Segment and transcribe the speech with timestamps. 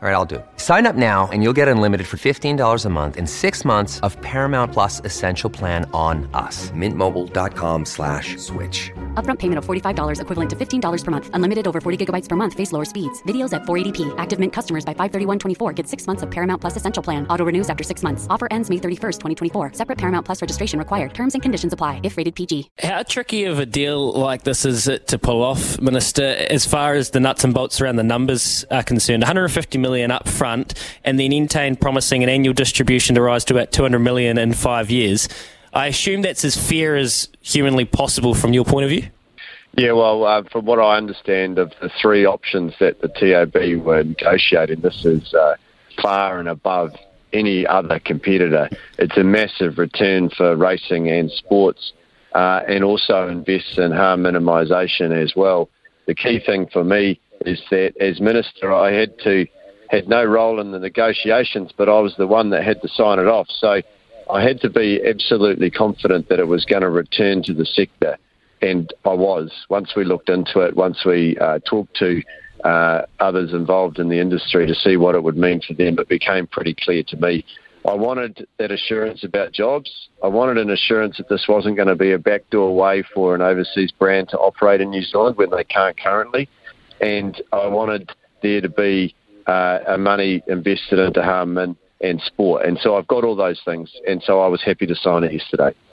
[0.00, 0.46] All right, I'll do it.
[0.58, 4.16] Sign up now and you'll get unlimited for $15 a month in six months of
[4.22, 6.70] Paramount Plus Essential Plan on us.
[6.70, 8.92] Mintmobile.com slash switch.
[9.14, 11.30] Upfront payment of $45 equivalent to $15 per month.
[11.32, 12.54] Unlimited over 40 gigabytes per month.
[12.54, 13.20] Face lower speeds.
[13.24, 14.14] Videos at 480p.
[14.18, 17.26] Active Mint customers by 531.24 get six months of Paramount Plus Essential Plan.
[17.26, 18.28] Auto renews after six months.
[18.30, 19.72] Offer ends May 31st, 2024.
[19.72, 21.12] Separate Paramount Plus registration required.
[21.12, 22.70] Terms and conditions apply if rated PG.
[22.78, 26.94] How tricky of a deal like this is it to pull off, Minister, as far
[26.94, 29.22] as the nuts and bolts around the numbers are concerned?
[29.24, 30.74] 150 million up front
[31.04, 34.90] and then Entain promising an annual distribution to rise to about 200 million in five
[34.90, 35.28] years.
[35.72, 39.08] I assume that's as fair as humanly possible from your point of view?
[39.76, 44.02] Yeah, well, uh, from what I understand of the three options that the TAB were
[44.02, 45.54] negotiating, this is uh,
[46.02, 46.96] far and above
[47.32, 48.68] any other competitor.
[48.98, 51.92] It's a massive return for racing and sports
[52.34, 55.68] uh, and also invests in harm minimisation as well.
[56.06, 59.46] The key thing for me is that as Minister, I had to
[59.88, 63.18] had no role in the negotiations, but I was the one that had to sign
[63.18, 63.48] it off.
[63.48, 63.82] So
[64.30, 68.18] I had to be absolutely confident that it was going to return to the sector.
[68.60, 69.52] And I was.
[69.70, 72.22] Once we looked into it, once we uh, talked to
[72.64, 76.08] uh, others involved in the industry to see what it would mean for them, it
[76.08, 77.44] became pretty clear to me.
[77.88, 80.08] I wanted that assurance about jobs.
[80.22, 83.40] I wanted an assurance that this wasn't going to be a backdoor way for an
[83.40, 86.48] overseas brand to operate in New Zealand when they can't currently.
[87.00, 88.10] And I wanted
[88.42, 89.14] there to be
[89.48, 92.66] uh, money invested into harm and, and sport.
[92.66, 93.90] And so I've got all those things.
[94.06, 95.74] And so I was happy to sign it yesterday.